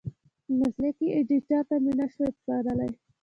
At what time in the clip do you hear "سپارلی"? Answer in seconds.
2.37-2.91